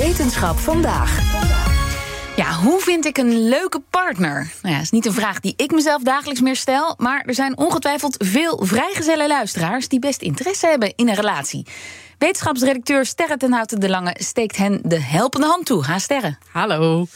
[0.00, 1.18] Wetenschap vandaag.
[2.36, 4.52] Ja, hoe vind ik een leuke partner?
[4.62, 6.94] Nou ja, is niet een vraag die ik mezelf dagelijks meer stel.
[6.98, 11.66] Maar er zijn ongetwijfeld veel vrijgezelle luisteraars die best interesse hebben in een relatie.
[12.20, 15.84] Wetenschapsredacteur Sterre ten Houten de Lange steekt hen de helpende hand toe.
[15.84, 16.36] Ha, Sterre.
[16.52, 17.06] Hallo.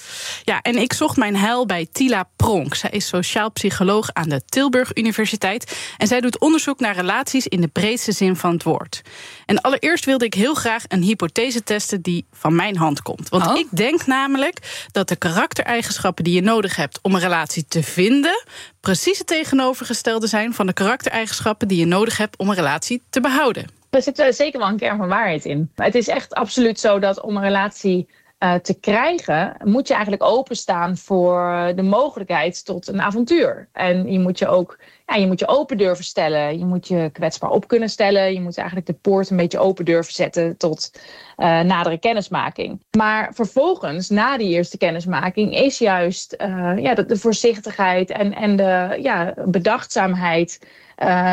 [0.45, 2.75] Ja, en ik zocht mijn heil bij Tila Pronk.
[2.75, 5.77] Zij is sociaal psycholoog aan de Tilburg Universiteit.
[5.98, 9.02] En zij doet onderzoek naar relaties in de breedste zin van het woord.
[9.46, 13.29] En allereerst wilde ik heel graag een hypothese testen die van mijn hand komt.
[13.29, 13.57] Want Oh.
[13.57, 18.45] ik denk namelijk dat de karaktereigenschappen die je nodig hebt om een relatie te vinden,
[18.80, 23.21] precies het tegenovergestelde zijn van de karaktereigenschappen die je nodig hebt om een relatie te
[23.21, 23.82] behouden.
[23.95, 25.71] Er zit er zeker wel een kern van waarheid in.
[25.77, 28.09] Maar het is echt absoluut zo dat om een relatie
[28.45, 33.69] eh, te krijgen, moet je eigenlijk openstaan voor de mogelijkheid tot een avontuur.
[33.73, 36.59] En je moet je ook ja, je, moet je open durven stellen.
[36.59, 38.33] Je moet je kwetsbaar op kunnen stellen.
[38.33, 41.01] Je moet eigenlijk de poort een beetje open durven zetten tot
[41.37, 42.83] eh, nadere kennismaking.
[42.97, 48.57] Maar vervolgens, na die eerste kennismaking, is juist eh, ja, de, de voorzichtigheid en, en
[48.57, 50.66] de ja, bedachtzaamheid.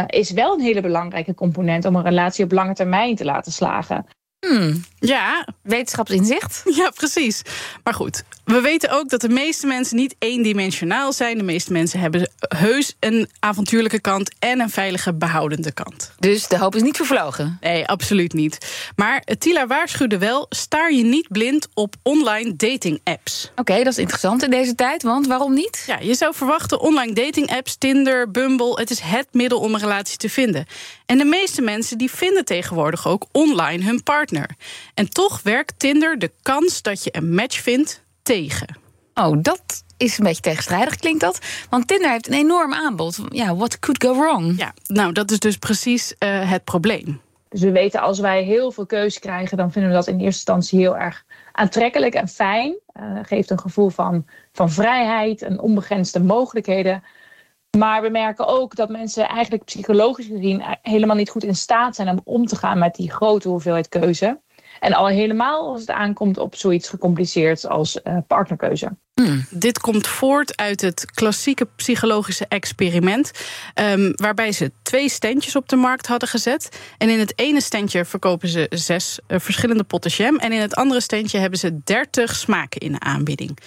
[0.07, 4.05] is wel een hele belangrijke component om een relatie op lange termijn te laten slagen.
[4.47, 6.61] Hmm, Ja, wetenschapsinzicht?
[6.81, 7.42] Ja, precies.
[7.84, 11.38] Maar goed, we weten ook dat de meeste mensen niet eendimensionaal zijn.
[11.38, 16.12] De meeste mensen hebben heus een avontuurlijke kant en een veilige behoudende kant.
[16.19, 17.58] Dus de hoop is niet vervlogen.
[17.62, 18.58] Nee, absoluut niet.
[18.95, 23.52] Maar Tila waarschuwde wel: staar je niet blind op online dating apps.
[23.56, 25.84] Oké, dat is interessant in deze tijd, want waarom niet?
[25.88, 29.80] Ja, je zou verwachten online dating apps, Tinder, Bumble, het is het middel om een
[29.80, 30.66] relatie te vinden.
[31.06, 34.30] En de meeste mensen die vinden tegenwoordig ook online hun partner.
[34.93, 38.77] En toch werkt Tinder de kans dat je een match vindt tegen.
[39.13, 41.39] Oh, dat is een beetje tegenstrijdig, klinkt dat.
[41.69, 43.19] Want Tinder heeft een enorm aanbod.
[43.29, 44.57] Ja, what could go wrong?
[44.57, 47.21] Ja, nou, dat is dus precies eh, het probleem.
[47.49, 50.25] Dus we weten als wij heel veel keuze krijgen, dan vinden we dat in eerste
[50.25, 52.75] instantie heel erg aantrekkelijk en fijn.
[52.99, 57.03] Uh, geeft een gevoel van, van vrijheid en onbegrensde mogelijkheden.
[57.77, 62.09] Maar we merken ook dat mensen eigenlijk psychologisch gezien helemaal niet goed in staat zijn
[62.09, 64.41] om om te gaan met die grote hoeveelheid keuze.
[64.79, 68.97] En al helemaal als het aankomt op zoiets gecompliceerd als uh, partnerkeuze.
[69.25, 69.45] Hmm.
[69.49, 73.31] Dit komt voort uit het klassieke psychologische experiment.
[73.75, 76.69] Um, waarbij ze twee standjes op de markt hadden gezet.
[76.97, 80.35] En in het ene standje verkopen ze zes uh, verschillende potten jam.
[80.35, 83.57] En in het andere standje hebben ze dertig smaken in de aanbieding.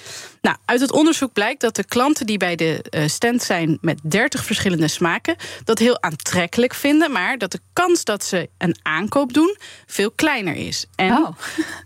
[0.42, 4.00] Nou, uit het onderzoek blijkt dat de klanten die bij de uh, stand zijn met
[4.02, 7.12] 30 verschillende smaken, dat heel aantrekkelijk vinden.
[7.12, 10.86] Maar dat de kans dat ze een aankoop doen veel kleiner is.
[10.94, 11.36] En oh.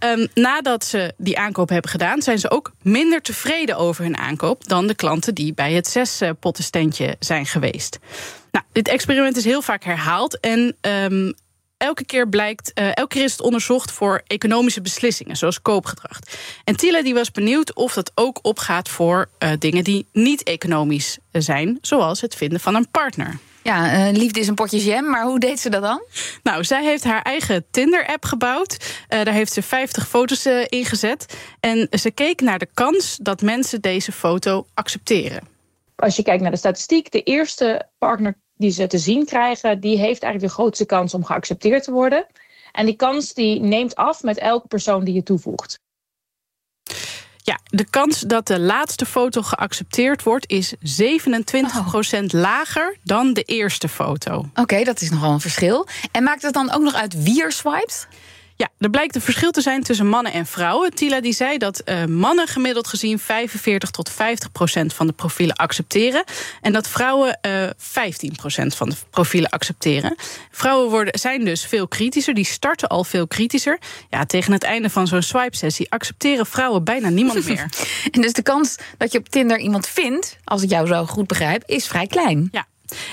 [0.00, 4.69] um, nadat ze die aankoop hebben gedaan, zijn ze ook minder tevreden over hun aankoop
[4.69, 7.98] dan de klanten die bij het zes pottenstandje zijn geweest.
[8.50, 11.34] Nou, dit experiment is heel vaak herhaald en um,
[11.76, 16.18] elke keer blijkt, uh, elke keer is het onderzocht voor economische beslissingen, zoals koopgedrag.
[16.64, 21.18] En Tila die was benieuwd of dat ook opgaat voor uh, dingen die niet economisch
[21.32, 23.38] zijn, zoals het vinden van een partner.
[23.68, 26.02] Ja, uh, liefde is een potje jam, maar hoe deed ze dat dan?
[26.42, 28.76] Nou, zij heeft haar eigen Tinder-app gebouwd.
[29.08, 31.38] Uh, daar heeft ze 50 foto's uh, in gezet.
[31.60, 35.48] En ze keek naar de kans dat mensen deze foto accepteren.
[35.96, 39.98] Als je kijkt naar de statistiek, de eerste partner die ze te zien krijgen, die
[39.98, 42.26] heeft eigenlijk de grootste kans om geaccepteerd te worden.
[42.72, 45.80] En die kans die neemt af met elke persoon die je toevoegt.
[47.48, 50.78] Ja, de kans dat de laatste foto geaccepteerd wordt is 27%
[51.60, 51.94] oh.
[52.26, 54.38] lager dan de eerste foto.
[54.38, 55.86] Oké, okay, dat is nogal een verschil.
[56.12, 58.09] En maakt het dan ook nog uit wie er swipet?
[58.58, 60.94] Ja, er blijkt een verschil te zijn tussen mannen en vrouwen.
[60.94, 65.56] Tila die zei dat uh, mannen gemiddeld gezien 45 tot 50 procent van de profielen
[65.56, 66.24] accepteren.
[66.60, 70.16] En dat vrouwen uh, 15 procent van de profielen accepteren.
[70.50, 72.34] Vrouwen worden, zijn dus veel kritischer.
[72.34, 73.78] Die starten al veel kritischer.
[74.10, 77.70] Ja, tegen het einde van zo'n swipe-sessie accepteren vrouwen bijna niemand meer.
[78.10, 81.26] en dus de kans dat je op Tinder iemand vindt, als ik jou zo goed
[81.26, 82.48] begrijp, is vrij klein.
[82.52, 82.66] Ja.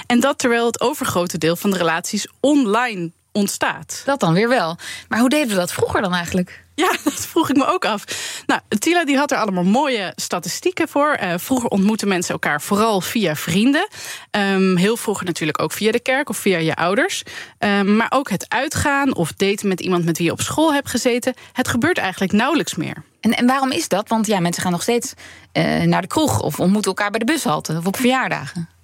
[0.07, 4.01] En dat terwijl het overgrote deel van de relaties online ontstaat.
[4.05, 4.77] Dat dan weer wel.
[5.07, 6.63] Maar hoe deden we dat vroeger dan eigenlijk?
[6.75, 8.03] Ja, dat vroeg ik me ook af.
[8.45, 11.17] Nou, Tila die had er allemaal mooie statistieken voor.
[11.23, 13.87] Uh, vroeger ontmoetten mensen elkaar vooral via vrienden.
[14.31, 17.23] Um, heel vroeger natuurlijk ook via de kerk of via je ouders.
[17.59, 20.89] Um, maar ook het uitgaan of daten met iemand met wie je op school hebt
[20.89, 21.33] gezeten...
[21.53, 23.03] het gebeurt eigenlijk nauwelijks meer.
[23.19, 24.09] En, en waarom is dat?
[24.09, 25.13] Want ja, mensen gaan nog steeds
[25.53, 26.41] uh, naar de kroeg...
[26.41, 28.74] of ontmoeten elkaar bij de bushalte of op verjaardagen.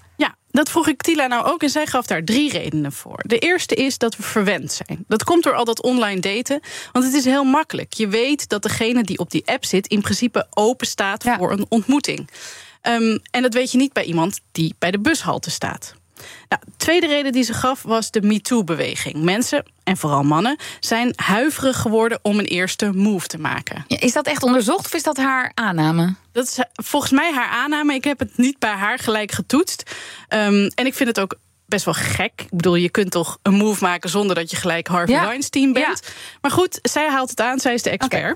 [0.52, 3.24] Dat vroeg ik Tila nou ook en zij gaf daar drie redenen voor.
[3.26, 5.04] De eerste is dat we verwend zijn.
[5.08, 6.60] Dat komt door al dat online daten,
[6.92, 7.94] want het is heel makkelijk.
[7.94, 11.38] Je weet dat degene die op die app zit in principe open staat ja.
[11.38, 12.30] voor een ontmoeting.
[12.82, 15.94] Um, en dat weet je niet bij iemand die bij de bushalte staat.
[16.50, 19.16] Nou, de tweede reden die ze gaf was de MeToo-beweging.
[19.16, 23.86] Mensen, en vooral mannen, zijn huiverig geworden om een eerste move te maken.
[23.88, 26.16] Ja, is dat echt onderzocht of is dat haar aanname?
[26.32, 27.94] Dat is volgens mij haar aanname.
[27.94, 29.96] Ik heb het niet bij haar gelijk getoetst.
[30.30, 31.36] Um, en ik vind het ook
[31.66, 32.32] best wel gek.
[32.36, 35.26] Ik bedoel, je kunt toch een move maken zonder dat je gelijk Harvey ja.
[35.26, 36.00] Weinstein bent.
[36.04, 36.12] Ja.
[36.42, 38.24] Maar goed, zij haalt het aan, zij is de expert.
[38.24, 38.36] Okay.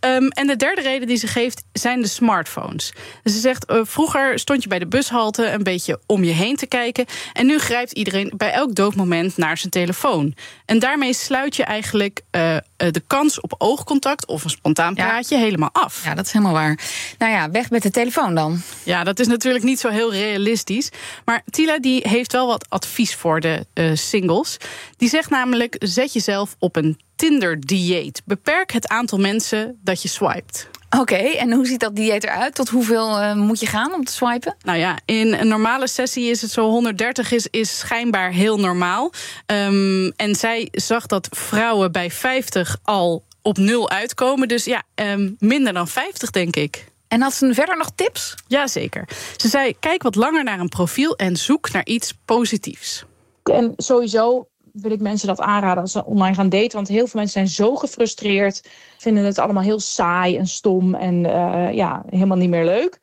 [0.00, 2.92] Um, en de derde reden die ze geeft zijn de smartphones.
[3.22, 6.56] Dus ze zegt, uh, vroeger stond je bij de bushalte een beetje om je heen
[6.56, 7.06] te kijken.
[7.32, 10.34] En nu grijpt iedereen bij elk doodmoment naar zijn telefoon.
[10.64, 15.42] En daarmee sluit je eigenlijk uh, de kans op oogcontact of een spontaan praatje ja.
[15.42, 16.04] helemaal af.
[16.04, 16.78] Ja, dat is helemaal waar.
[17.18, 18.60] Nou ja, weg met de telefoon dan.
[18.82, 20.90] Ja, dat is natuurlijk niet zo heel realistisch.
[21.24, 24.56] Maar Tila die heeft wel wat advies voor de uh, singles.
[24.96, 28.22] Die zegt namelijk, zet jezelf op een Tinder-dieet.
[28.24, 30.68] Beperk het aantal mensen dat je swipet.
[30.90, 32.54] Oké, okay, en hoe ziet dat dieet eruit?
[32.54, 34.56] Tot hoeveel uh, moet je gaan om te swipen?
[34.62, 39.12] Nou ja, in een normale sessie is het zo 130 is, is schijnbaar heel normaal.
[39.46, 44.48] Um, en zij zag dat vrouwen bij 50 al op nul uitkomen.
[44.48, 46.84] Dus ja, um, minder dan 50 denk ik.
[47.08, 48.34] En had ze verder nog tips?
[48.46, 49.08] Jazeker.
[49.36, 53.04] Ze zei: kijk wat langer naar een profiel en zoek naar iets positiefs.
[53.42, 54.48] En sowieso
[54.80, 56.76] wil ik mensen dat aanraden als ze online gaan daten.
[56.76, 58.68] Want heel veel mensen zijn zo gefrustreerd.
[58.98, 62.98] Vinden het allemaal heel saai en stom en uh, ja, helemaal niet meer leuk.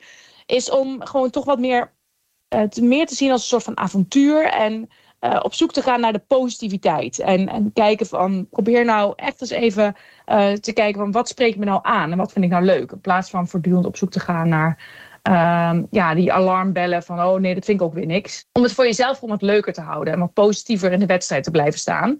[0.45, 1.93] Is om gewoon toch wat meer,
[2.69, 4.45] te, meer te zien als een soort van avontuur.
[4.45, 4.89] En
[5.21, 7.19] uh, op zoek te gaan naar de positiviteit.
[7.19, 9.95] En, en kijken van, probeer nou echt eens even
[10.59, 12.91] te kijken van wat spreekt me nou aan en wat vind ik nou leuk.
[12.91, 14.83] In plaats van voortdurend op zoek te gaan naar
[15.29, 18.45] uh, ja, die alarmbellen van oh nee, dat vind ik ook weer niks.
[18.51, 21.43] Om het voor jezelf om wat leuker te houden en wat positiever in de wedstrijd
[21.43, 22.17] te blijven staan.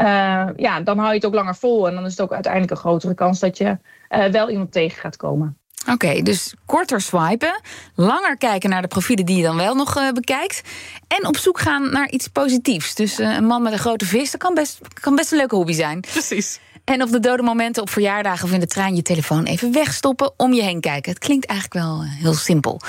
[0.00, 2.72] Uh, ja, dan hou je het ook langer vol en dan is het ook uiteindelijk
[2.72, 3.78] een grotere kans dat je
[4.10, 5.58] uh, wel iemand tegen gaat komen.
[5.82, 7.60] Oké, okay, dus korter swipen,
[7.94, 10.62] langer kijken naar de profielen die je dan wel nog uh, bekijkt.
[11.06, 12.94] En op zoek gaan naar iets positiefs.
[12.94, 15.54] Dus uh, een man met een grote vis, dat kan best, kan best een leuke
[15.54, 16.00] hobby zijn.
[16.00, 16.60] Precies.
[16.84, 20.32] En op de dode momenten op verjaardagen of in de trein je telefoon even wegstoppen,
[20.36, 21.12] om je heen kijken.
[21.12, 22.80] Het klinkt eigenlijk wel heel simpel.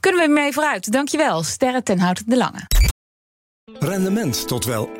[0.00, 0.92] Kunnen we mee vooruit?
[0.92, 2.66] Dankjewel, Sterren ten Hout de Lange.
[3.78, 4.90] Rendement tot wel 8%.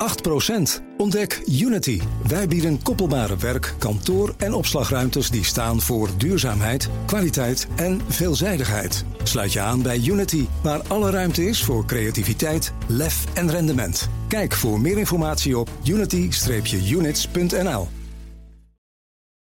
[0.97, 2.01] Ontdek Unity.
[2.27, 9.05] Wij bieden koppelbare werk, kantoor en opslagruimtes die staan voor duurzaamheid, kwaliteit en veelzijdigheid.
[9.23, 14.09] Sluit je aan bij Unity, waar alle ruimte is voor creativiteit, lef en rendement.
[14.27, 17.87] Kijk voor meer informatie op unity-units.nl.